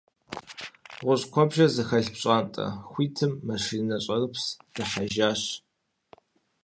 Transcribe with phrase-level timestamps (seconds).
[1.03, 4.43] ГъущӀ куэбжэ зыхэлъ пщӀантӀэ хуитым машинэ щӀэрыпс
[4.73, 5.41] дыхьэжащ.